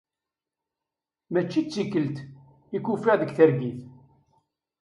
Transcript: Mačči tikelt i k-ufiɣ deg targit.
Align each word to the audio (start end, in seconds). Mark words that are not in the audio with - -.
Mačči 1.31 1.61
tikelt 1.71 2.17
i 2.75 2.79
k-ufiɣ 2.83 3.15
deg 3.17 3.31
targit. 3.37 3.79